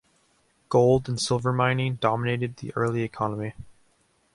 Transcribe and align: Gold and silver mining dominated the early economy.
Gold 0.67 1.07
and 1.07 1.19
silver 1.21 1.53
mining 1.53 1.97
dominated 2.01 2.57
the 2.57 2.73
early 2.75 3.03
economy. 3.03 3.53